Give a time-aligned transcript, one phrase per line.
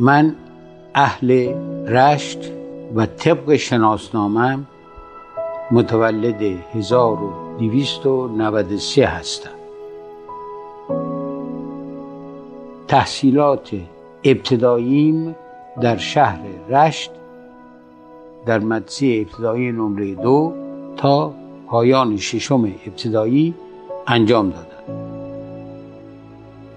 [0.00, 0.34] من
[0.94, 1.54] اهل
[1.86, 2.38] رشت
[2.94, 4.66] و طبق شناسنامم
[5.70, 6.42] متولد
[6.74, 9.50] 1293 هستم.
[12.88, 13.70] تحصیلات
[14.24, 15.36] ابتداییم
[15.80, 17.10] در شهر رشت
[18.46, 20.54] در مدرسه ابتدایی نمره دو
[20.96, 21.34] تا
[21.66, 23.54] پایان ششم ابتدایی
[24.06, 24.68] انجام دادم.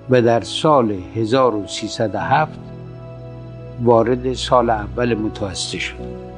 [0.10, 2.71] و در سال 1307
[3.84, 6.32] وارد سال اول متوسطه شدم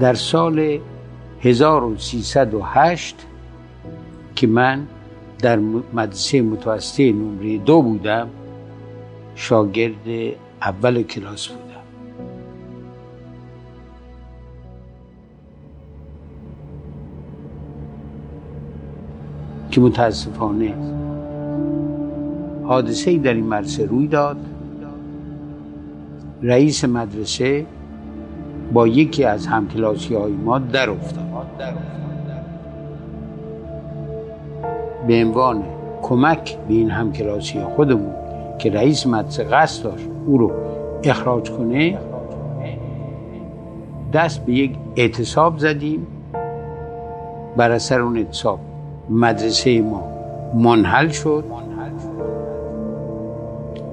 [0.00, 0.78] در سال
[1.40, 3.26] 1308
[4.36, 4.86] که من
[5.38, 5.56] در
[5.92, 8.28] مدرسه متوسطه نمره دو بودم
[9.34, 11.77] شاگرد اول کلاس بودم.
[19.78, 20.74] که متاسفانه
[22.64, 24.36] حادثه در این مدرسه روی داد.
[26.42, 27.66] رئیس مدرسه
[28.72, 31.24] با یکی از همکلاسی های ما در افتاد.
[35.06, 35.62] به عنوان
[36.02, 38.14] کمک به این همکلاسی خودمون
[38.58, 40.52] که رئیس مدرسه قصد داشت او رو
[41.04, 41.98] اخراج کنه
[44.12, 46.06] دست به یک اعتصاب زدیم.
[47.56, 48.60] بر اثر اون اعتصاب
[49.10, 50.02] مدرسه ما
[50.54, 51.44] منحل شد.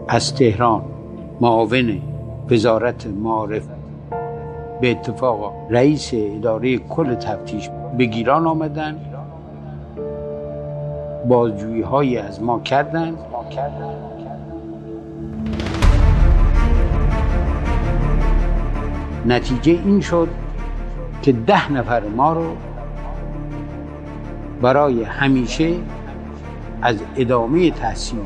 [0.08, 0.82] از تهران
[1.42, 2.02] معاون
[2.52, 3.64] وزارت معارف
[4.82, 8.96] به اتفاق رئیس اداره کل تفتیش به گیران آمدن.
[11.28, 13.18] بازجویی هایی از ما کردند
[19.26, 20.28] نتیجه این شد
[21.22, 22.46] که ده نفر ما رو
[24.62, 25.74] برای همیشه
[26.82, 28.20] از ادامه تحصیل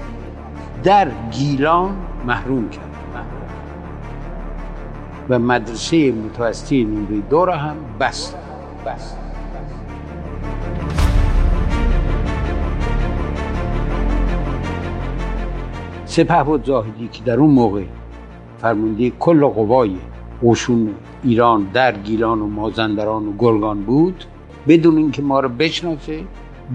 [0.83, 1.95] در گیلان
[2.27, 2.89] محروم کرد.
[5.29, 8.37] و مدرسه متوسطه نوری دو را هم بست.
[8.85, 9.17] بست.
[16.05, 17.83] سپه بود زاهدی که در اون موقع
[18.57, 19.97] فرمانده کل قوای
[20.43, 24.25] قشون ایران در گیلان و مازندران و گرگان بود
[24.67, 26.23] بدون اینکه ما رو بشناسه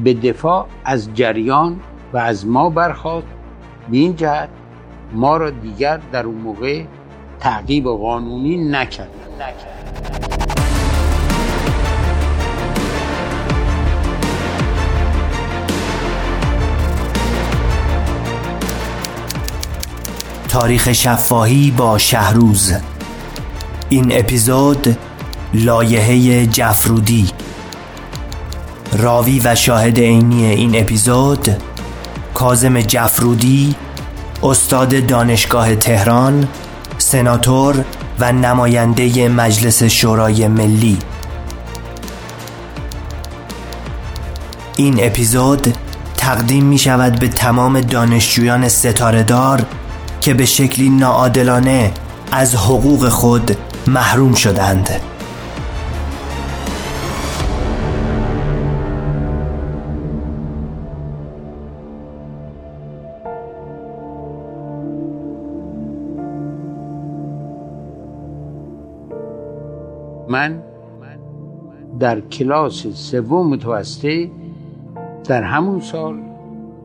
[0.04, 1.80] به دفاع از جریان
[2.12, 3.26] و از ما برخواست
[3.90, 4.48] به این جهت
[5.12, 6.84] ما را دیگر در اون موقع
[7.40, 9.10] تعقیب قانونی نکرد.
[20.48, 22.72] تاریخ شفاهی با شهروز.
[23.88, 24.96] این اپیزود
[25.54, 27.43] لایحه جفرودی.
[28.98, 31.56] راوی و شاهد عینی این اپیزود
[32.34, 33.74] کازم جفرودی
[34.42, 36.48] استاد دانشگاه تهران
[36.98, 37.84] سناتور
[38.20, 40.98] و نماینده مجلس شورای ملی
[44.76, 45.74] این اپیزود
[46.16, 49.66] تقدیم می شود به تمام دانشجویان ستارهدار
[50.20, 51.92] که به شکلی ناعادلانه
[52.32, 53.56] از حقوق خود
[53.86, 55.13] محروم شدند.
[70.34, 70.62] من
[72.00, 74.30] در کلاس سوم متوسطه
[75.28, 76.22] در همون سال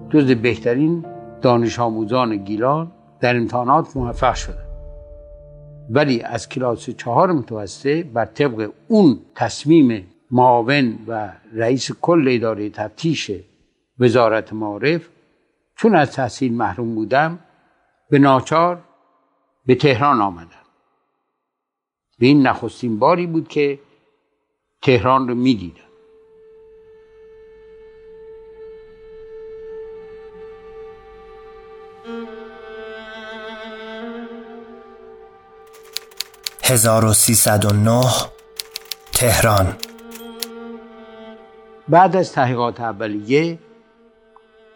[0.10, 1.06] جز بهترین
[1.42, 4.70] دانش آموزان گیلان در امتحانات موفق شدم.
[5.90, 13.32] ولی از کلاس چهار متوسطه بر طبق اون تصمیم معاون و رئیس کل اداره تفتیش
[14.00, 15.10] وزارت معارف
[15.76, 17.40] چون از تحصیل محروم بودم
[18.10, 18.84] به ناچار
[19.66, 20.59] به تهران آمدم.
[22.20, 23.80] به این نخستین باری بود که
[24.82, 25.84] تهران رو می‌دیدم.
[36.64, 37.06] هزار
[39.14, 39.78] تهران.
[41.90, 43.60] بعد از تحقیقات اولیه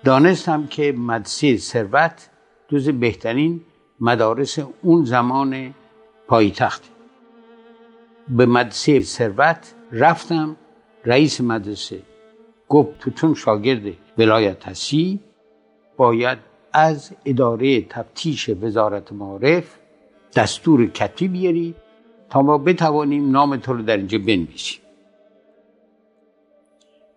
[0.04, 2.30] دانستم که مدرسه ثروت
[2.69, 3.62] جز بهترین
[4.00, 5.74] مدارس اون زمان
[6.28, 6.93] پایتخت
[8.30, 10.58] به مدرسه ثروت رفتم.
[11.06, 12.02] رئیس مدرسه
[12.70, 15.20] گفت تو چون شاگرد ولایت هستی
[15.98, 16.38] باید
[16.74, 19.78] از اداره تفتیش وزارت معارف
[20.36, 21.75] دستور کتبی بیاری
[22.30, 24.80] تا ما بتوانیم نام تو رو در اینجا بنویسیم.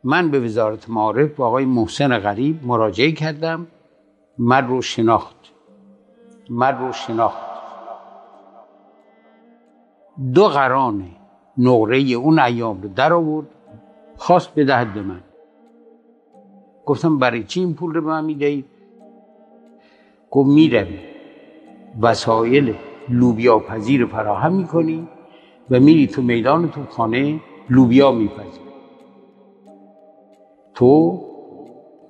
[0.05, 3.67] من به وزارت معارف با آقای محسن غریب مراجعه کردم.
[4.39, 5.37] من رو شناخت.
[6.51, 7.56] من رو شناخت.
[10.35, 11.05] دو قران
[11.59, 13.47] نقره اون ایام رو در آورد
[14.17, 15.21] خواست بدهد به من.
[16.87, 18.65] گفتم برای چی این پول رو به من می‌دهید
[20.31, 20.99] گفت می‌روی.
[22.01, 22.75] وسایل
[23.09, 25.09] لوبیا پذیر فراهم می‌کنی
[25.71, 27.41] و میری تو میدان تو خانه
[27.71, 28.67] لوبیا میپذیر
[30.75, 31.21] تو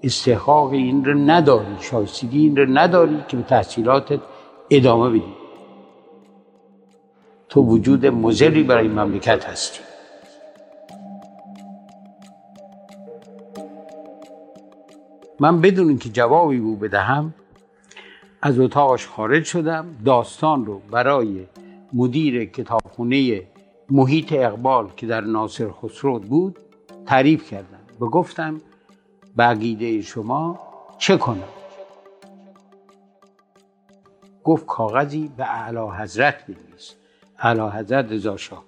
[0.03, 4.21] استحقاق این رو نداری شایستگی این رو نداری که به تحصیلاتت
[4.71, 5.46] ادامه بدی.
[7.57, 9.81] تو وجود مزری برای مملکت هستی.
[15.41, 17.35] من بدون اینکه جوابی او بدهم
[18.43, 21.47] از اتاقش خارج شدم داستان رو برای
[21.93, 23.43] مدیر کتابخونه
[23.91, 26.59] محیط اقبال که در ناصر خسرو بود
[27.07, 28.61] تعریف کردم و گفتم
[29.39, 30.61] بقیده شما
[30.99, 31.49] چه کنم؟
[34.45, 36.95] گفت کاغذی به اعلی حضرت بنویس.
[37.39, 38.65] اعلی حضرت رضا شاه.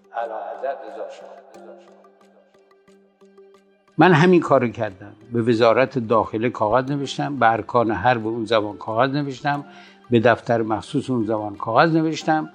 [3.98, 5.12] من همین کار کردم.
[5.32, 9.64] به وزارت داخله کاغذ نوشتم به ارکان هر به اون زمان کاغذ نوشتم
[10.10, 12.50] به دفتر مخصوص اون زمان کاغذ نوشتم.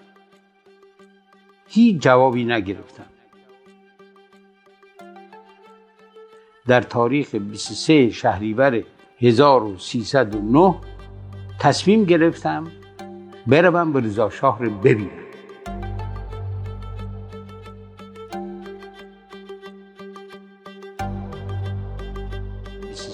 [1.68, 3.06] هیچ جوابی نگرفتم.
[6.68, 8.84] در تاریخ 23 شهریور
[9.22, 10.76] 1309
[11.60, 12.68] تصمیم گرفتم
[13.48, 15.23] بروم به رضا شاه رو ببینم.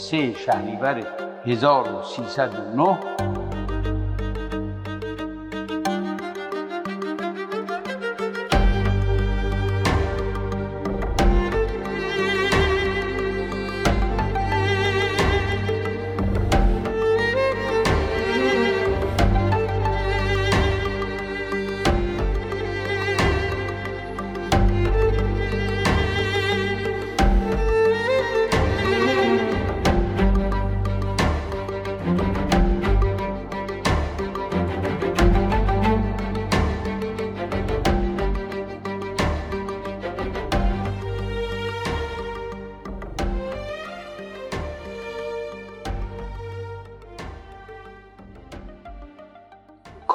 [0.09, 1.03] سه شهریور
[1.45, 3.38] 1309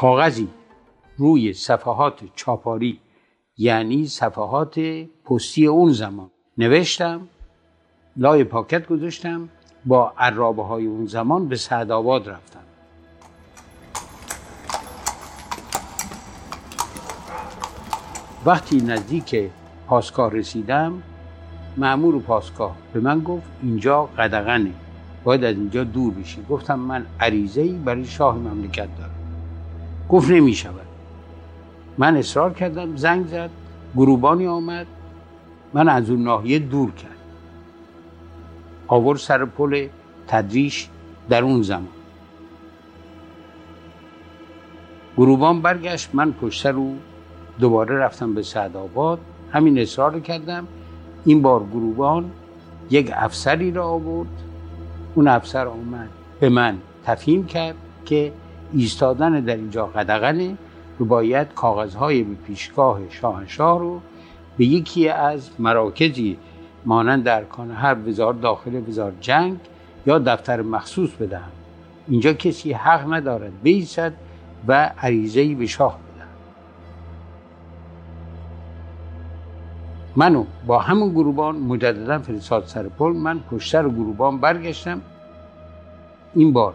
[0.05, 0.49] کاغذی
[1.17, 3.01] روی صفحات چاپاری
[3.57, 4.81] یعنی صفحات
[5.25, 6.31] پستی اون زمان.
[6.59, 7.29] نوشتم
[8.17, 9.49] لای پاکت گذاشتم
[9.85, 12.61] با عرابه های اون زمان به سعدآباد رفتم.
[18.47, 19.51] وقتی نزدیک
[19.87, 21.03] پاسگاه رسیدم
[21.77, 24.73] معمور پاسگاه به من گفت اینجا قدغنه
[25.25, 26.43] باید از اینجا دور بشی.
[26.51, 29.14] گفتم من عریضه برای شاه مملکت دارم.
[30.09, 30.87] گفت نمی شود
[31.99, 33.51] من اصرار کردم زنگ زد
[33.97, 34.87] گروبانی آمد.
[35.75, 37.11] من از اون ناحیه دور کرد
[38.89, 39.89] آورد سر پل
[40.27, 40.89] تدریش
[41.29, 41.89] در اون زمان.
[45.17, 46.99] گروبان برگشت من پشت سر او.
[47.59, 49.19] دوباره رفتم به سعدآباد.
[49.53, 50.67] همین اصرار کردم.
[51.25, 52.31] این بار گروبان
[52.91, 54.29] یک افسری را آورد.
[55.15, 56.09] اون افسر آمد
[56.41, 57.75] به من تفهیم کرد
[58.05, 58.33] که
[58.73, 60.57] ایستادن در اینجا قدغنه
[61.01, 64.01] و باید کاغذهای به پیشگاه شاهنشاه رو
[64.57, 66.37] به یکی از مراکزی
[66.85, 69.57] مانند در کان هر وزارت داخل وزارت جنگ
[70.07, 71.53] یا دفتر مخصوص بدهم.
[72.09, 74.13] اینجا کسی حق ندارد بیسد
[74.69, 76.29] و عریضه‌ای به شاه بدهد
[80.17, 83.13] منو با همون گروبان مجددا فرستاد سر پل.
[83.13, 85.01] من پشت سر گروبان برگشتم.
[86.35, 86.75] این بار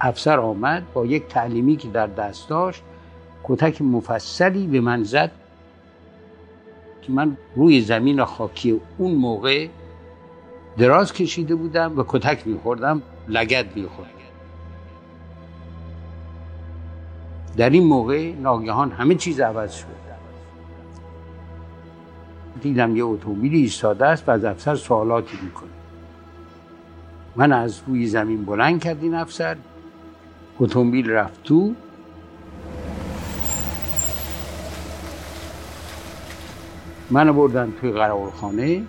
[0.00, 2.82] افسر آمد با یک تعلیمی که در دست داشت
[3.44, 5.30] کتک مفصلی به من زد
[7.02, 9.68] که من روی زمین خاکی اون موقع
[10.78, 14.10] دراز کشیده بودم و کتک میخوردم لگت میخوردم
[17.56, 19.86] در این موقع ناگهان همه چیز عوض شد.
[22.62, 25.68] دیدم یه اتومبیلی ایستاده است و از افسر سوالاتی می‌کنه.
[27.36, 29.56] من از روی زمین بلند کرد این افسر
[30.60, 31.74] اتومبیل رفت تو.
[37.10, 37.92] منو بردن توی
[38.40, 38.82] خانه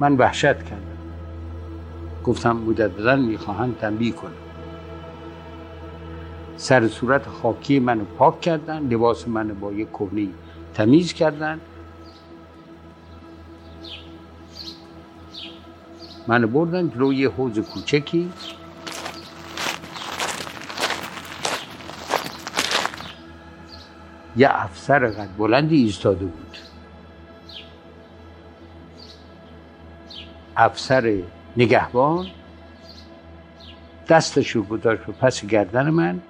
[0.00, 0.96] من وحشت کردم.
[2.24, 4.32] گفتم مجددا می‌خواهند تنبیه کنم.
[6.56, 10.28] سر صورت خاکی منو پاک کردن لباس منو با یک کهنه
[10.74, 11.60] تمیز کردن.
[16.26, 18.30] من بردن جلوی حوز کوچکی.
[24.36, 26.56] یه افسر قد بلندی ایستاده بود.
[30.56, 31.22] افسر
[31.56, 32.26] نگهبان
[34.08, 36.20] دستش رو گذاشت به پس گردن من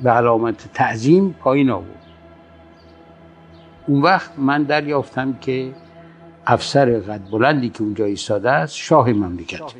[0.00, 2.06] به علامت تعظیم پایین آورد.
[3.86, 5.74] اون وقت من دریافتم که
[6.46, 9.74] افسر قد بلندی که اونجا ایستاده است شاه مملکت.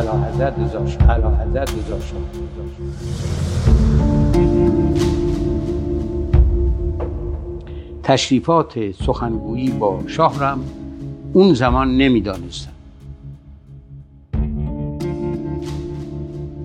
[0.00, 1.98] حضرت رضا علا حضرت رضا
[8.02, 10.60] تشریفات سخنگویی با شاه رم
[11.32, 12.70] اون زمان نمی‌دانستم.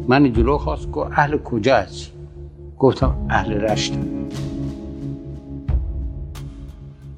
[0.07, 2.12] من جلو خواست گفت اهل کجا هستی؟
[2.79, 4.07] گفتم اهل رشتم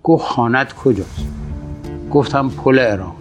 [0.03, 1.25] گفت خانت کجاست؟
[2.11, 3.18] گفتم پل عراق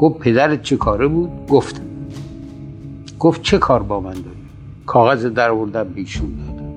[0.00, 1.82] گفت پدرت چه کاره بود؟ گفتم
[3.18, 4.46] گفت چه کار با من داری؟
[4.86, 6.72] کاغذ در آوردم بیشون دادم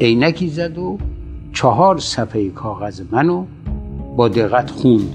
[0.00, 0.98] عینکی زد و
[1.52, 3.44] چهار صفحه کاغذ منو
[4.16, 5.14] با دقت خوند.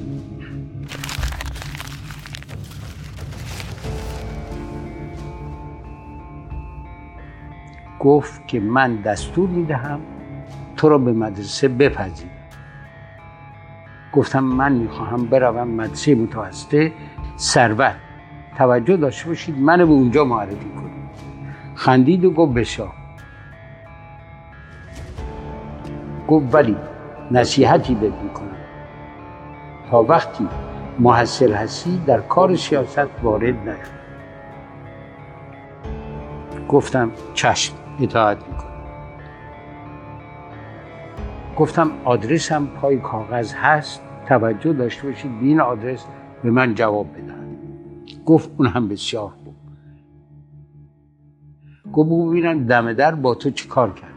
[8.00, 10.00] گفت که من دستور می‌دهم
[10.78, 12.33] تو را به مدرسه بپذیر
[14.14, 16.92] گفتم من می‌خواهم بروم مدرسه متوسطه
[17.38, 17.96] ثروت.
[18.58, 21.04] توجه داشته باشید من به اونجا معرفی کنید.
[21.76, 22.94] خندید و گفت بسیار.
[26.28, 26.76] گفت ولی
[27.32, 28.48] نصیحتی بهت می‌کنم.
[29.92, 30.48] تا وقتی
[31.00, 33.92] محصل هستی در کار سیاست وارد نشو.
[36.68, 38.73] گفتم چشم اطاعت می‌کنم.
[41.58, 46.06] گفتم آدرسم پای کاغذ هست توجه داشته باشید بین آدرس
[46.44, 47.58] به من جواب بدن
[48.26, 49.56] گفت اون هم بسیار خوب
[51.94, 54.14] گفت ببینم دم در با تو چی کار کردن.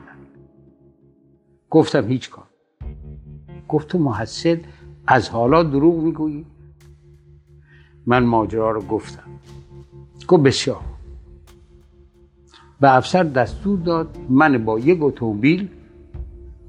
[1.71, 2.45] گفتم هیچ کار.
[3.69, 4.59] گفت تو محصل
[5.07, 6.47] از حالا دروغ می‌گویی.
[8.07, 9.31] من ماجرا رو گفتم.
[10.28, 10.81] گفت بسیار.
[12.81, 15.69] به افسر دستور داد من با یک اتومبیل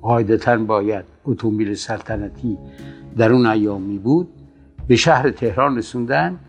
[0.07, 2.57] قاعدتا باید اتومبیل سلطنتی
[3.17, 4.27] در اون ایامی بود
[4.87, 6.39] به شهر تهران رسوندن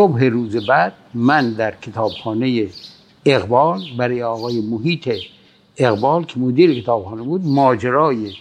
[0.00, 2.68] صبح روز بعد من در کتابخانه
[3.24, 5.12] اقبال برای آقای محیط
[5.76, 8.32] اقبال که مدیر کتابخانه بود ماجرای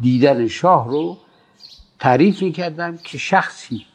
[0.00, 1.16] دیدن شاه رو
[1.98, 3.86] تعریف می‌کردم که شخصی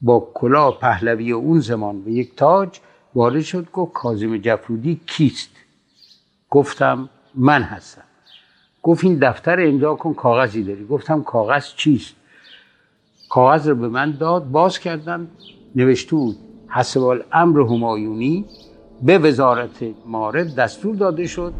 [0.00, 2.78] با کلاه پهلوی اون زمان به یک تاج
[3.14, 5.50] وارد شد گفت کازم جفرودی کیست؟
[6.50, 8.04] گفتم من هستم.
[8.82, 10.86] گفت این دفتر امضا کن کاغذی داری.
[10.86, 12.14] گفتم کاغذ چیست؟
[13.28, 15.28] کاغذ رو به من داد باز کردم
[15.76, 16.36] نوشته بود
[16.68, 18.44] حسب امر همایونی
[19.02, 21.52] به وزارت معارف دستور داده شد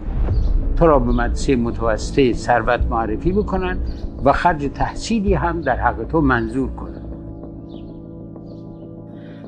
[0.76, 3.78] تو را به مدرسه متوسطه ثروت معرفی بکنن
[4.24, 7.02] و خرج تحصیلی هم در حق تو منظور کنن.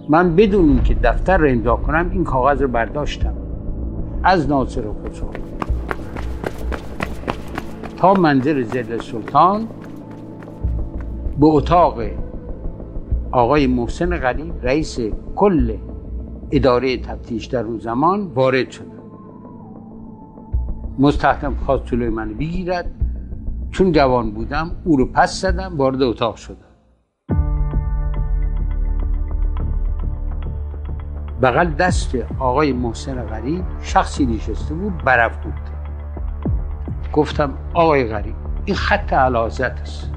[0.09, 3.35] من بدون اینکه دفتر را امضا کنم این کاغذ رو برداشتم.
[4.25, 5.29] از ناصر خسرو.
[7.97, 9.69] تا منظر زل سلطان
[11.41, 12.01] به اتاق
[13.33, 14.99] آقای محسن غریب رئیس
[15.37, 15.77] کل
[16.51, 18.93] اداره تفتیش در اون زمان وارد شد.
[20.99, 22.91] مستحکم خواست جلوی من بگیرد.
[23.71, 26.57] چون جوان بودم او رو پس زدم وارد اتاق شدم.
[31.43, 35.55] بغل دست آقای محسن غریب شخصی نشسته بود برف بود
[37.13, 38.35] گفتم آقای غریب
[38.65, 40.12] این خط علازت است.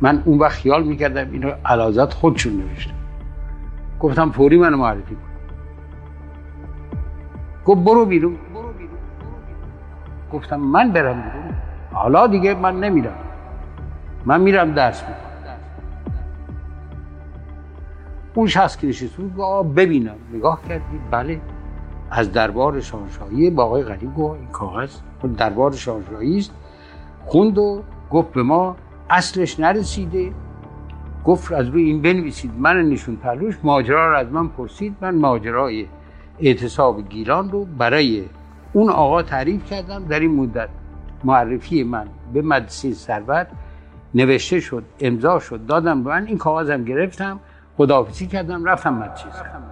[0.00, 2.94] من اون وقت خیال می‌کردم اینو علازت خودشون نوشته
[4.00, 5.20] گفتم فوری منو معرفی کن.
[7.64, 8.36] گفت برو بیرون.
[10.32, 11.54] گفتم من برم بیرون.
[11.92, 13.18] حالا دیگه من نمیرم.
[14.24, 15.30] من میرم درس می‌کنم
[18.34, 20.16] اون شخص که نشسته بود ببینم.
[20.32, 21.40] نگاه کردی؟ بله.
[22.10, 24.96] از دربار شاهنشاهی با آقای غریب گفت این کاغذ
[25.36, 26.52] دربار شاهنشاهی است.
[27.24, 28.76] خوند و گفت به ما
[29.10, 30.32] اصلش نرسیده.
[31.24, 32.50] گفت از روی این بنویسید.
[32.58, 34.96] من نشون پلوش ماجرا رو از من پرسید.
[35.00, 35.86] من ماجرای
[36.38, 38.24] اعتصاب گیلان رو برای
[38.72, 40.04] اون آقا تعریف کردم.
[40.04, 40.68] در این مدت
[41.24, 43.46] معرفی من به مدرسه سرور
[44.14, 45.66] نوشته شد امضا شد.
[45.66, 47.40] دادم به من این کاغذم گرفتم.
[47.76, 48.64] خداحافظی کردم.
[48.64, 49.69] رفتم مدرسه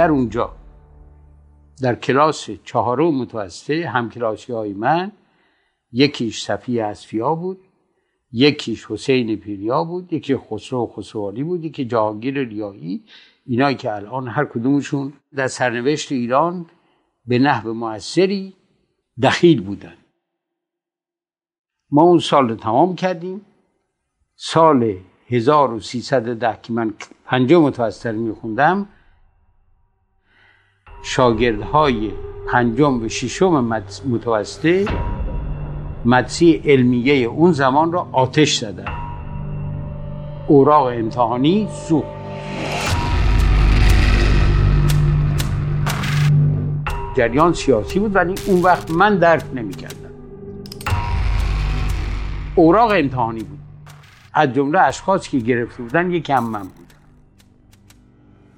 [0.00, 0.52] در اونجا.
[1.82, 5.12] در کلاس چهارم متوسطه همکلاسی های من
[5.92, 7.58] یکیش صفی اسفیا بود
[8.32, 13.04] یکیش حسین پیریا بود یکی خسرو خسروالی بود یکی جهانگیر ریایی.
[13.46, 16.66] اینایی که الان هر کدومشون در سرنوشت ایران
[17.26, 18.54] به نحو موثری
[19.22, 19.96] دخیل بودن.
[21.90, 23.40] ما اون سال رو تمام کردیم.
[24.36, 24.96] سال
[25.28, 28.88] 1310 که من پنجم متوسطه میخوندم
[31.02, 32.10] شاگردهای
[32.48, 34.86] پنجم و ششم متوسطه
[36.04, 38.92] مدسی علمیه اون زمان را آتش زدن.
[40.48, 42.20] اوراق امتحانی سوخت
[47.16, 50.10] جریان سیاسی بود ولی اون وقت من درک نمی‌کردم.
[52.54, 53.58] اوراق امتحانی بود.
[54.34, 56.92] از جمله اشخاصی که گرفته بودن یکی هم من بود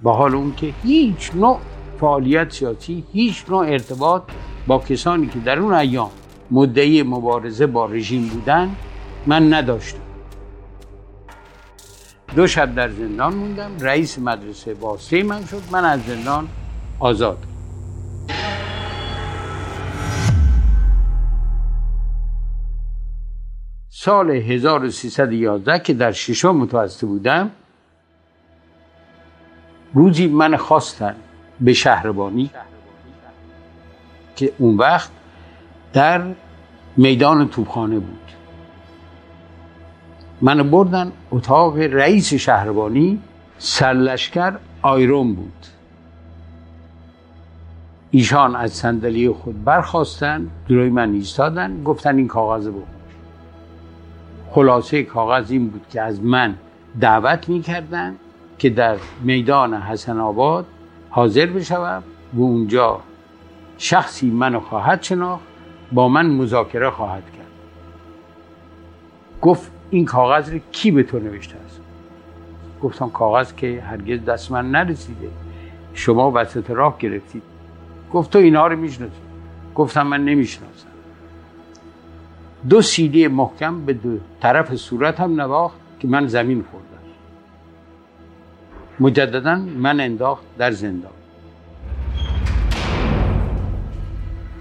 [0.02, 1.60] با حال اون که هیچ نوع
[2.02, 4.22] فعالیت سیاسی هیچ نوع ارتباط
[4.66, 6.10] با کسانی که در اون ایام
[6.50, 8.76] مدعی مبارزه با رژیم بودن
[9.26, 9.98] من نداشتم.
[12.36, 13.70] دو شب در زندان موندم.
[13.80, 15.62] رئیس مدرسه واسطه من شد.
[15.72, 16.48] من از زندان
[16.98, 17.38] آزاد.
[23.88, 27.50] سال 1311 که در ششم متوسطه بودم
[29.94, 31.16] روزی من خواستن
[31.62, 32.50] به شهربانی
[34.36, 35.10] که اون وقت
[35.92, 36.22] در
[36.96, 38.18] میدان توپخانه بود.
[40.40, 43.18] من بردن اتاق رئیس شهربانی
[43.58, 45.66] سرلشکر آیرون بود.
[48.10, 52.86] ایشان از صندلی خود برخواستن جلوی من ایستادن گفتن این کاغذ بود
[54.50, 56.54] خلاصه کاغذ این بود که از من
[57.00, 58.16] دعوت می‌کردن
[58.58, 60.66] که در میدان حسن آباد
[61.14, 62.02] حاضر بشوم
[62.34, 63.00] و اونجا
[63.78, 65.44] شخصی منو خواهد شناخت
[65.92, 67.46] با من مذاکره خواهد کرد.
[69.42, 71.80] گفت این کاغذ رو کی به تو نوشته است؟
[72.82, 75.28] گفتم کاغذ که هرگز دست من نرسیده.
[75.94, 77.42] شما وسط راه گرفتید.
[78.12, 79.12] گفت تو اینها رو می‌شناسی؟
[79.74, 80.88] گفتم من نمی‌شناسم.
[82.68, 86.91] دو سیلی محکم به دو طرف صورت هم نواخت که من زمین خوردم.
[89.00, 91.12] مجددا من انداخت در زندان.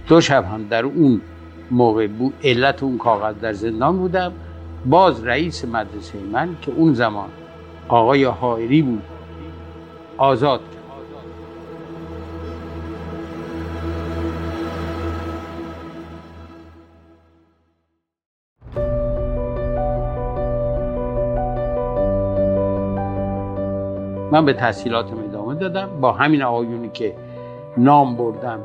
[0.07, 1.21] دو شب هم در اون
[1.71, 4.31] موقع بود علت اون کاغذ در زندان بودم.
[4.85, 7.29] باز رئیس مدرسه من که اون زمان
[7.87, 9.03] آقای حائری بود
[10.17, 10.80] آزاد کرد.
[24.31, 25.89] من به تحصیلاتم ادامه دادم.
[26.01, 27.15] با همین آقایونی که
[27.77, 28.59] نام بردم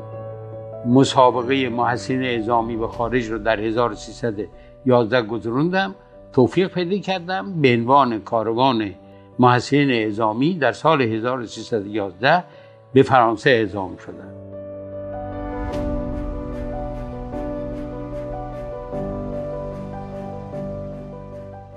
[0.85, 5.95] مسابقه محسن اعزامی به خارج رو در 1311 گذروندم.
[6.33, 8.93] توفیق پیدا کردم به عنوان کاروان
[9.39, 12.43] محسن اعزامی در سال 1311
[12.93, 14.47] به فرانسه اعزام شدم.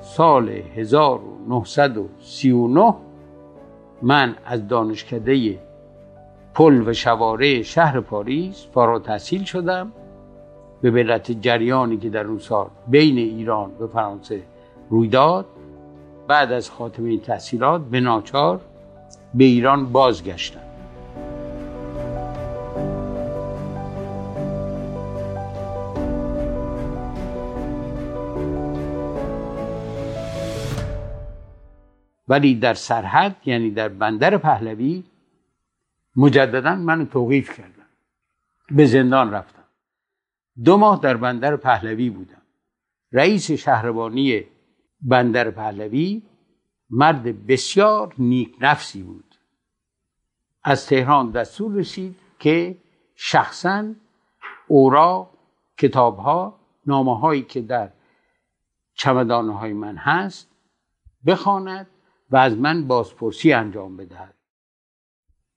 [0.00, 2.94] سال 1939
[4.02, 5.58] من از دانشکده
[6.54, 9.92] پل و شوارع شهر پاریس فارغ تحصیل شدم.
[10.82, 14.42] به علت جریانی که در اون سال بین ایران و فرانسه
[14.90, 15.46] روی داد
[16.28, 18.60] بعد از خاتمه تحصیلات به ناچار
[19.34, 20.69] به ایران بازگشتم.
[32.30, 35.04] ولی در سرحد یعنی در بندر پهلوی
[36.16, 37.86] مجددا منو توقیف کردن.
[38.70, 39.64] به زندان رفتم.
[40.64, 42.42] دو ماه در بندر پهلوی بودم.
[43.12, 44.44] رئیس شهربانی
[45.00, 46.22] بندر پهلوی
[46.90, 49.34] مرد بسیار نیک نفسی بود.
[50.64, 52.78] از تهران دستور رسید که
[53.14, 53.94] شخصا
[54.68, 55.30] اورا
[55.78, 57.90] کتابها نامه هایی که در
[58.94, 60.50] چمدانهای من هست
[61.26, 61.86] بخواند
[62.30, 64.34] و از من بازپرسی انجام بدهد.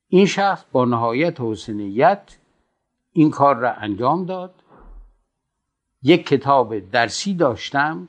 [0.08, 2.38] این شخص با نهایت حسنیت
[3.12, 4.64] این کار را انجام داد.
[6.02, 8.08] یک کتاب درسی داشتم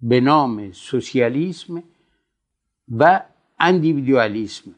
[0.00, 1.82] به نام سوسیالیسم
[2.88, 3.24] و
[3.58, 4.74] اندیویدوالیسم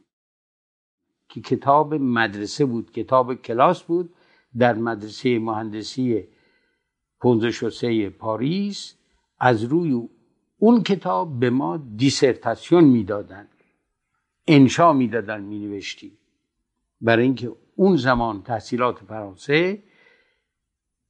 [1.29, 4.15] که کتاب مدرسه بود کتاب کلاس بود
[4.59, 6.29] در مدرسه مهندسی
[7.21, 8.95] پونزشوسه پاریس.
[9.39, 10.09] از روی
[10.59, 13.49] اون کتاب به ما دیسرتاسیون می‌دادن.
[14.47, 16.19] انشا می‌دادن می نوشتیم
[17.01, 19.83] برای اینکه اون زمان تحصیلات فرانسه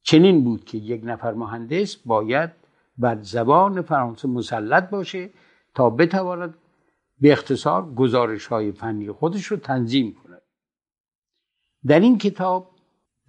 [0.03, 2.51] چنین بود که یک نفر مهندس باید
[2.99, 5.31] بر زبان فرانسه مسلط باشه
[5.75, 6.55] تا بتواند
[7.21, 10.43] به اختصار گزارش های فنی خودش رو تنظیم کند.
[11.87, 12.71] در این کتاب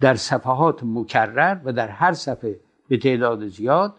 [0.00, 3.94] در صفحات مکرر و در هر صفحه به تعداد زیاد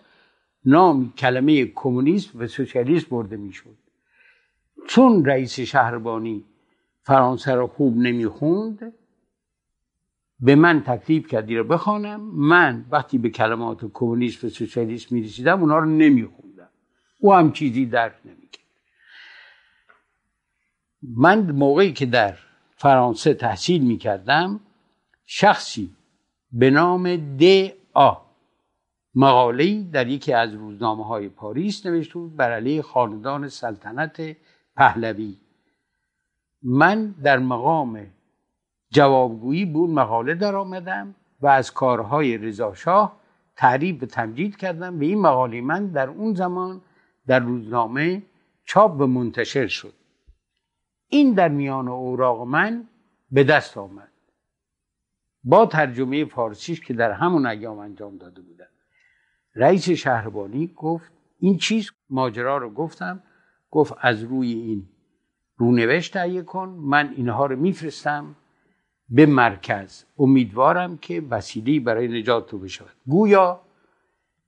[0.66, 3.78] نام کلمه کمونیسم و سوسیالیسم برده می‌شد.
[4.88, 6.46] چون رئیس شهربانی
[7.04, 8.94] فرانسه را خوب نمی‌خوند
[10.40, 15.80] به من تکلیف کردی رو بخوانم من وقتی به کلمات کمونیسم و سوسیالیسم می‌رسیدم اونا
[15.80, 16.70] رو نمیخوندم.
[17.20, 18.66] او هم چیزی درک نمی‌کرد.
[21.02, 22.38] من موقعی که در
[22.76, 24.60] فرانسه تحصیل می‌کردم
[25.26, 25.96] شخصی
[26.52, 28.31] به نام د آ
[29.16, 34.38] مقاله در یکی از روزنامه های پاریس نوشته بود بر علیه خاندان سلطنت
[34.76, 35.38] پهلوی.
[36.64, 38.08] من در مقام
[38.90, 43.18] جوابگویی بود مقاله در آمدم و از کارهای رضاشاه
[43.56, 46.82] تعریف و تمجید کردم و این مقاله من در اون زمان
[47.28, 48.24] در روزنامه
[48.66, 49.94] چاپ و منتشر شد.
[51.08, 52.88] این در میان اوراق من
[53.32, 54.12] به دست آمد.
[55.44, 58.66] با ترجمه فارسیش که در همون ایام انجام داده بودم.
[59.56, 63.24] رئیس شهربانی گفت این چیز ماجرا رو گفتم.
[63.72, 64.90] گفت از روی این
[65.58, 68.36] رونوشت تهیه کن من اینها رو میفرستم
[69.10, 70.04] به مرکز.
[70.18, 72.96] امیدوارم که وسیله برای نجات تو بشود.
[73.08, 73.62] گویا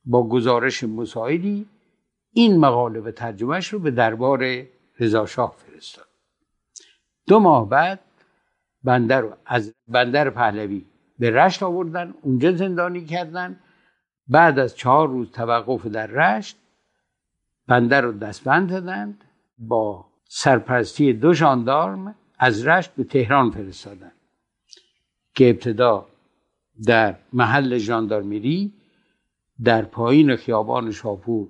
[0.06, 1.66] با گزارش مساعدی
[2.32, 4.64] این مقاله و ترجمهش رو به دربار
[5.00, 6.08] رضاشاه فرستاد.
[7.28, 8.00] دو ماه بعد
[8.84, 10.86] بندر رو از بندر پهلوی
[11.20, 13.60] به رشت آوردن اونجا زندانی کردن.
[14.28, 16.58] بعد از چهار روز توقف در رشت
[17.68, 19.24] بندر رو دستبند دادند
[19.58, 24.12] با سرپرستی دو ژاندارم از رشت به تهران فرستادند
[25.36, 26.08] که ابتدا
[26.86, 28.74] در محل ژاندارمری
[29.64, 31.50] در پایین خیابان شاپور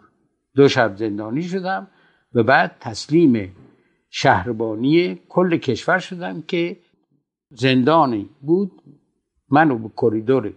[0.56, 1.88] دو شب زندانی شدم
[2.34, 3.56] و بعد تسلیم
[4.10, 6.78] شهربانی کل کشور شدم که
[7.50, 8.72] زندانی بود
[9.50, 10.54] منو به کریدور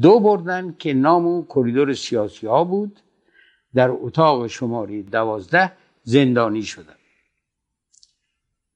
[0.00, 3.00] دو بردن که نام کریدور سیاسی ها بود.
[3.74, 6.96] در اتاق شماره دوازده زندانی شدم.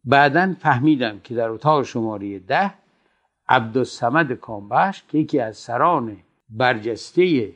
[0.05, 2.75] بعدا فهمیدم که در اتاق شماره ده
[3.49, 6.17] عبدالسمد کامبخش که یکی از سران
[6.51, 7.53] برجسته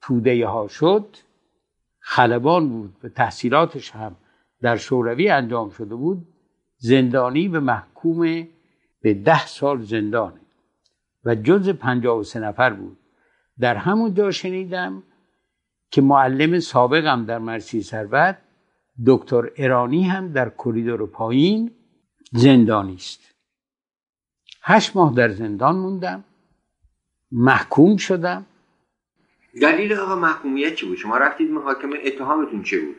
[0.00, 1.16] توده ها شد
[1.98, 4.16] خلبان بود و تحصیلاتش هم
[4.60, 6.26] در شوروی انجام شده بود
[6.78, 8.48] زندانی و محکوم
[9.02, 10.40] به ده سال زندانه.
[11.24, 12.98] و جز پنجاه و سه نفر بود.
[13.62, 15.02] در همون جا شنیدم
[15.90, 18.38] که معلم سابقم در مرسی ثروت
[19.06, 21.70] دکتر ایرانی هم در کریدور پایین
[22.32, 23.34] زندانی است.
[24.62, 26.24] هشت ماه در زندان موندم
[27.32, 28.46] محکوم شدم.
[29.62, 32.96] دلیل آقا محکومیت چی بود؟ شما رفتید محاکمه اتهامتون چه بود؟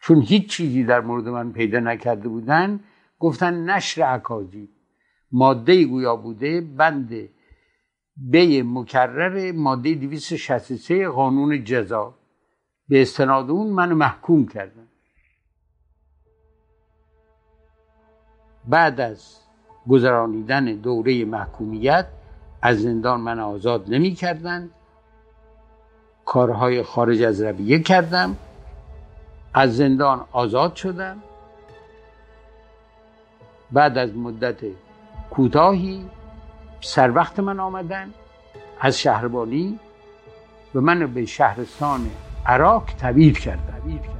[0.00, 2.80] چون هیچ چیزی در مورد من پیدا نکرده بودن
[3.18, 4.68] گفتن نشر عکازی
[5.32, 7.28] ماده گویا بوده بند
[8.16, 12.14] بی مکرر ماده 263 قانون جزا.
[12.88, 14.88] به استناد اون منو محکوم کردن.
[18.64, 19.38] بعد از
[19.88, 22.06] گذرانیدن دوره محکومیت
[22.62, 24.70] از زندان من آزاد نمی کردن.
[26.24, 28.36] کارهای خارج از رویه کردم.
[29.54, 31.22] از زندان آزاد شدم.
[33.72, 34.60] بعد از مدت
[35.30, 36.10] کوتاهی
[36.84, 38.14] سر وقت من آمدن
[38.80, 39.78] از شهربانی
[40.74, 42.10] و من به شهرستان
[42.46, 44.11] عراق تبعید کردن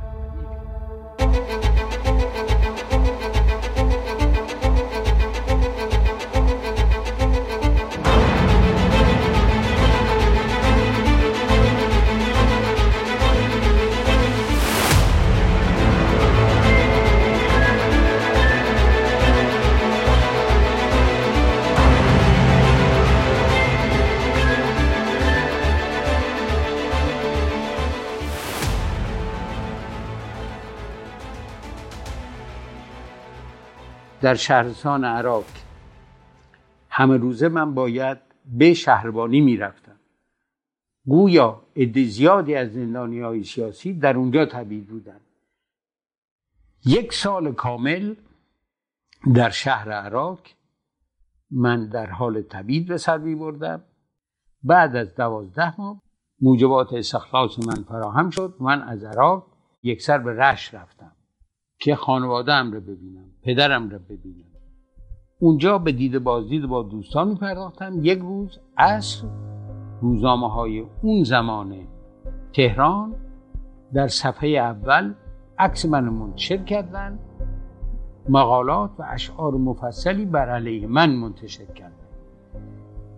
[34.32, 35.44] در شهرستان عراق.
[36.88, 39.96] همه روزه من باید به شهربانی می‌رفتم.
[41.06, 45.20] گویا عده زیادی از زندانی های سیاسی در اونجا تبعید بودن
[46.84, 48.14] یک سال کامل
[49.34, 50.40] در شهر عراق
[51.50, 53.84] من در حال تبعید به سر می بردم
[54.62, 56.02] بعد از دوازده ماه
[56.40, 58.56] موجبات استخلاص من فراهم شد.
[58.60, 59.46] من از عراق
[59.82, 61.12] یک سر به رش رفتم
[61.78, 63.31] که خانواده هم رو ببینم.
[63.44, 64.44] پدرم رو ببینم.
[65.38, 69.26] اونجا به دید بازدید با دوستان پرداختم یک روز عصر
[70.00, 71.76] روزامه های اون زمان
[72.52, 73.14] تهران
[73.94, 75.14] در صفحه اول
[75.58, 77.18] عکس من منتشر کردن
[78.28, 81.92] مقالات و اشعار مفصلی بر علیه من منتشر کردن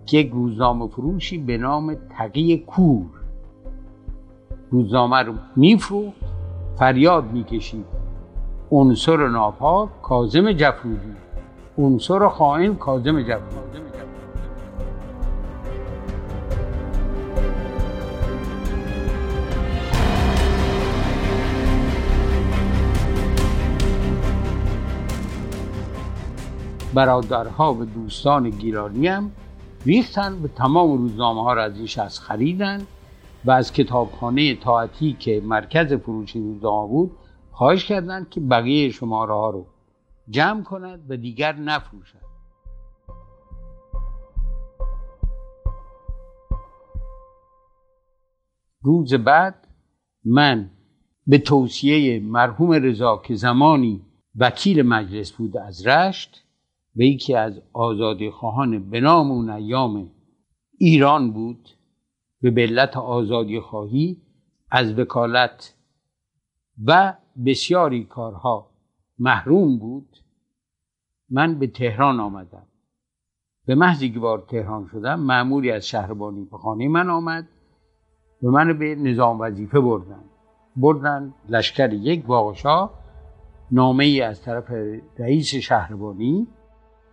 [0.06, 3.06] که یک روزنامه فروشی به نام تقی کور.
[4.70, 6.20] روزنامه رو میفروخت
[6.76, 7.93] فریاد می‌کشید.
[8.70, 11.14] عنصر ناپاک کازم جفرودی
[11.78, 13.84] عنصر خائن کازم جفرودی
[26.94, 29.30] برادرها و دوستان گیرانی هم
[29.86, 32.86] ریختن به تمام روزنامه ها را از این شخص خریدن
[33.44, 37.10] و از کتابخانه تاعتی که مرکز فروش روزنامه بود
[37.54, 39.66] خواهش کردند که بقیه شماره ها رو
[40.28, 42.24] جمع کند و دیگر نفروشد.
[48.82, 49.68] روز بعد
[50.24, 50.70] من
[51.26, 54.02] به توصیه مرحوم رضا که زمانی
[54.36, 56.44] وکیل مجلس بود از رشت
[56.96, 60.10] و یکی از آزادی خواهان به نام اون ایام
[60.78, 61.68] ایران بود
[62.42, 64.22] به علت آزادی خواهی
[64.70, 65.74] از وکالت
[66.84, 67.14] و
[67.46, 68.70] بسیاری کارها
[69.18, 70.08] محروم بود.
[71.30, 72.66] من به تهران آمدم.
[73.66, 77.48] به محضی که وارد تهران شدم معمولی از شهربانی به خانه من آمد.
[78.42, 80.24] و من به نظام وظیفه بردن.
[80.76, 82.90] بردن لشکر یک واقشا
[83.70, 84.72] نامه ای از طرف
[85.18, 86.46] رئیس شهربانی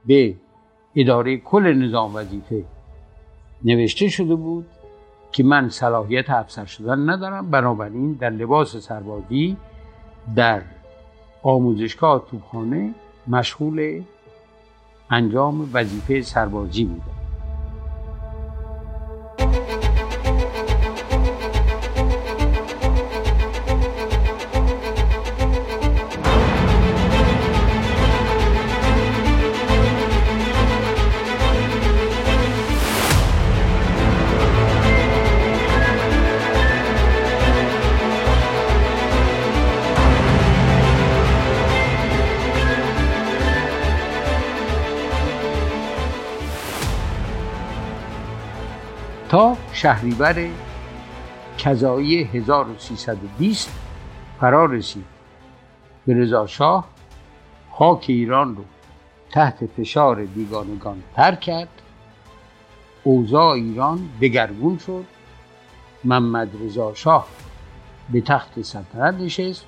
[0.06, 0.36] به
[0.96, 2.66] اداره کل نظام وظیفه
[3.64, 4.66] نوشته شده بود
[5.32, 7.52] که من صلاحیت افسر شدن ندارم.
[7.52, 9.58] بنابراین در لباس سربازی
[10.36, 10.62] در
[11.44, 12.94] آموزشگاه توپخانه
[13.28, 14.04] مشغول
[15.10, 17.21] انجام وظیفه سربازی بودم
[49.32, 50.50] تا شهریور
[51.58, 53.72] کذایی 1320
[54.40, 55.06] فرا رسید.
[56.06, 56.88] به رضا شاه
[57.72, 58.64] خاک ایران رو
[59.30, 61.68] تحت فشار بیگانگان تر کرد.
[63.04, 65.06] اوضاع ایران دگرگون شد.
[66.04, 67.28] محمد رضا شاه
[68.10, 69.66] به تخت سلطنت نشست.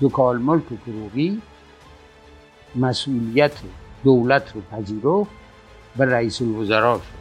[0.00, 1.42] دکال ملک فروغی
[2.74, 3.52] مسئولیت
[4.04, 5.30] دولت رو پذیرفت
[5.98, 7.17] و رئیس الوزراء شد.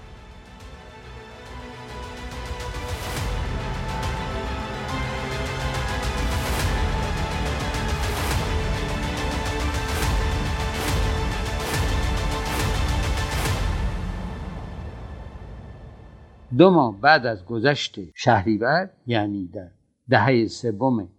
[16.57, 19.67] دو ماه بعد از گذشت شهریور یعنی در
[20.09, 21.09] دهه سوم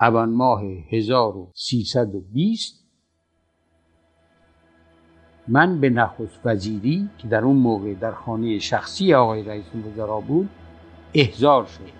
[0.00, 2.84] اوان ماه 1320
[5.48, 10.48] من به نخست وزیری که در اون موقع در خانه شخصی آقای رئیس الوزراء بود
[11.14, 11.98] احضار شد.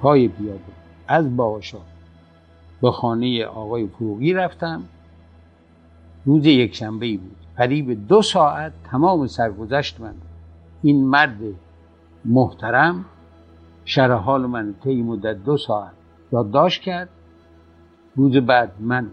[0.00, 0.60] پای پیاده
[1.08, 1.80] از باشا
[2.82, 4.84] به خانه آقای فروغی رفتم.
[6.24, 7.43] روز یک شنبه بود.
[7.56, 10.14] قریب دو ساعت تمام سرگذشت من.
[10.82, 11.38] این مرد
[12.24, 13.04] محترم
[13.84, 15.92] شرح حال من طی مدت دو ساعت
[16.32, 17.08] یادداشت کرد.
[18.16, 19.10] روز بعد من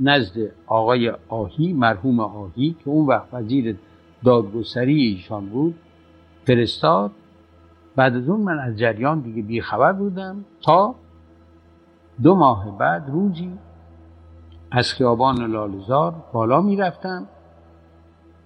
[0.00, 0.36] نزد
[0.66, 3.76] آقای آهی مرحوم آهی که اون وقت وزیر
[4.24, 5.74] دادگستری ایشان بود
[6.46, 7.10] فرستاد.
[7.96, 10.94] بعد از اون من از جریان دیگه بیخبر بودم تا
[12.22, 13.52] دو ماه بعد روزی
[14.70, 17.26] از خیابان لالزار بالا می‌رفتم.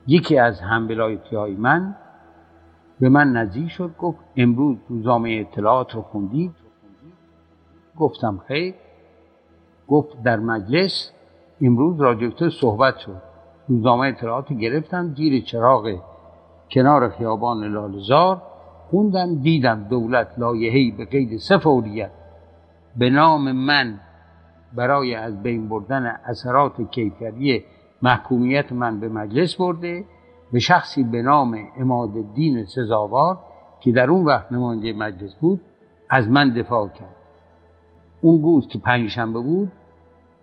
[0.06, 1.96] یکی از همبلایتی های من
[3.00, 6.52] به من نزدیک شد گفت امروز روزنامه اطلاعات رو خوندید؟
[7.96, 8.74] گفتم خیر.
[9.88, 11.12] گفت در مجلس
[11.60, 13.22] امروز راجبته صحبت شد.
[13.68, 15.94] روزنامه اطلاعات گرفتم گیر چراغ
[16.70, 18.42] کنار خیابان لالزار
[18.90, 22.10] خوندم دیدم دولت لایحه‌ای به قید سفوریت
[22.96, 24.00] به نام من
[24.72, 27.64] برای از بین بردن اثرات کیفری
[28.06, 30.04] محکومیت من به مجلس برده
[30.52, 33.38] به شخصی به نام اماد الدین سزاوار
[33.80, 35.60] که در اون وقت نماینده مجلس بود
[36.10, 37.16] از من دفاع کرد.
[38.20, 39.72] اون بود که پنجشنبه بود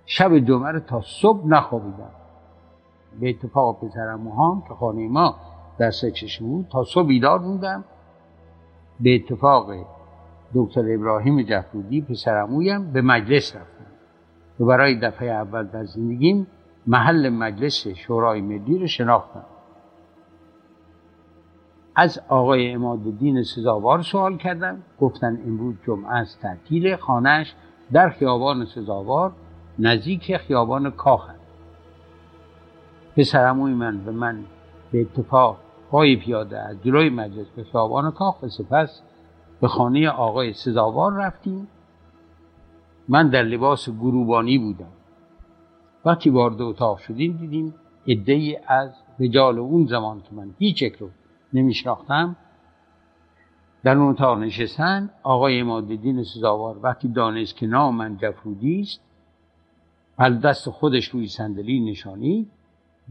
[0.05, 2.11] شب جمعه تا صبح نخوابیدم.
[3.19, 5.35] به اتفاق پسرم موهام که خانه ما
[5.77, 7.83] در سه بود تا صبح بیدار بودم.
[8.99, 9.71] به اتفاق
[10.55, 13.85] دکتر ابراهیم جفرودی پسرمویم به مجلس رفتم.
[14.59, 16.47] و برای دفعه اول در زندگیم
[16.87, 19.45] محل مجلس شورای ملی رو شناختم
[21.95, 24.81] از آقای امادالدین سزاوار سوال کردم.
[24.99, 27.53] گفتن امروز جمعه است تعطیل خانهش
[27.93, 29.31] در خیابان سزاوار
[29.79, 31.39] نزدیک خیابان کاخ است.
[33.17, 34.43] پسرموی من به من
[34.91, 35.57] به اتفاق
[35.91, 39.01] پای پیاده از جلوی مجلس به خیابان کاخ و سپس
[39.61, 41.67] به خانه آقای سزاوار رفتیم.
[43.07, 44.91] من در لباس گروبانی بودم.
[46.05, 47.73] وقتی وارد اتاق شدیم دیدیم
[48.05, 48.89] ای از
[49.19, 51.09] رجال اون زمان که من هیچ رو
[51.53, 52.35] نمیشناختم.
[53.83, 59.01] در اون اتاق نشستن آقای امادالدین سزاوار وقتی دانست که نام من جفرودی است
[60.17, 62.47] از دست خودش روی صندلی نشانی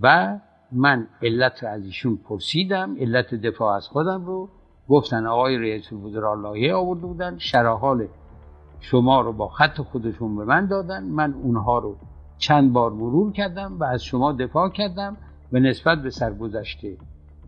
[0.00, 0.38] و
[0.72, 4.48] من علت رو از ایشون پرسیدم علت دفاع از خودم رو.
[4.88, 7.80] گفتن آقای رئیس الوزراء لایحه آورده بودن شرح
[8.80, 11.96] شما رو با خط خودشون به من دادن من اونها رو
[12.42, 15.16] چند بار مرور کردم و از شما دفاع کردم
[15.52, 16.96] و نسبت به سرگذشته.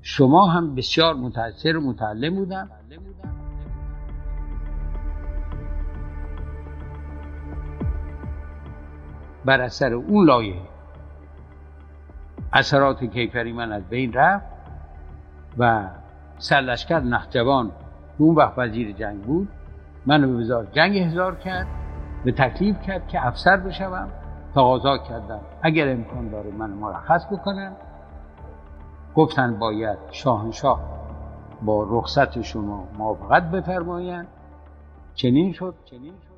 [0.02, 2.70] شما هم بسیار متاثر و متعلم بودم.
[9.44, 10.60] بر اثر اون لایه.
[12.52, 14.46] اثرات کیفری من از بین رفت
[15.58, 15.88] و
[16.38, 17.70] سرلشکر نخجوان
[18.18, 19.48] اون وقت وزیر جنگ بود.
[20.06, 21.66] منو به وزارت جنگ احضار کرد
[22.24, 24.23] به تکلیف کرد که افسر بشوم.
[24.54, 25.40] تقاضا کردم.
[25.62, 27.72] اگر امکان داره من مرخص بکنم.
[29.14, 30.80] گفتن باید شاهنشاه
[31.62, 34.26] با رخصت شما موافقت بفرمایند.
[35.14, 36.34] چنین شد چنین شد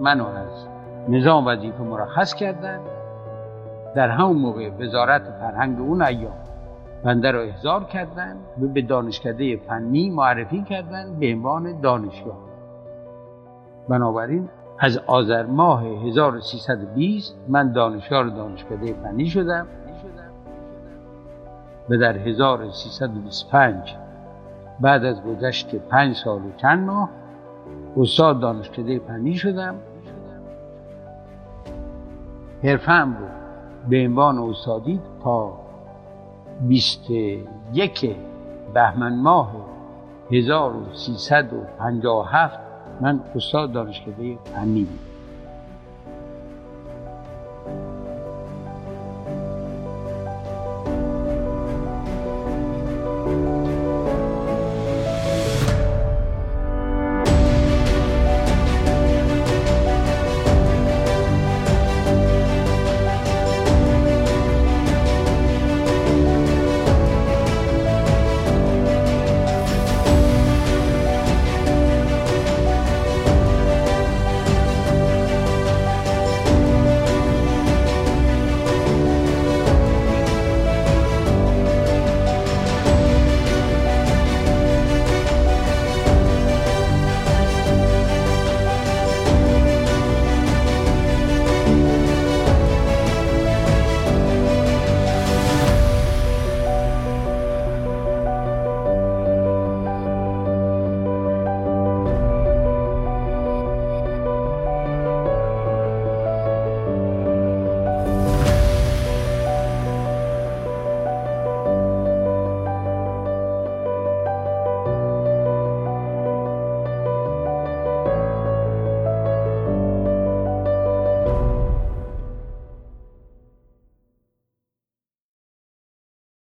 [0.00, 0.66] منو از
[1.08, 2.80] نظام وظیفه مرخص کردن
[3.94, 6.32] در همون موقع وزارت فرهنگ اون ایام
[7.04, 12.45] بنده رو احضار کردن و به دانشکده فنی معرفی کردن به عنوان دانشگاه.
[13.88, 19.66] بنابراین از آذر ماه 1320 من دانشیار دانشکده فنی شدم
[21.90, 23.96] و در 1325
[24.80, 27.10] بعد از گذشت پنج سال و چند ماه
[27.96, 29.74] استاد دانشکده فنی شدم.
[32.62, 33.26] حرفم رو
[33.88, 35.52] به عنوان استادی تا
[36.68, 38.16] 21
[38.74, 39.52] بهمن ماه
[40.30, 42.65] 1357
[43.00, 44.86] من استاد دانشکده فنی